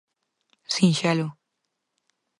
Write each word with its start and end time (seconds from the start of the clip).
¡Sinxelo! 0.73 1.27